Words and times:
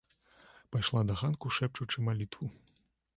Пайшла 0.75 1.03
да 1.11 1.17
ганка 1.19 1.49
шэпчучы 1.57 2.07
малітву. 2.09 2.49